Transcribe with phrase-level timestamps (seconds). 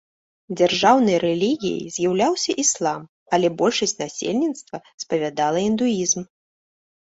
[0.59, 3.05] Дзяржаўнай рэлігіяй з'яўляўся іслам,
[3.37, 6.21] але большасць насельніцтва спавядала індуізм.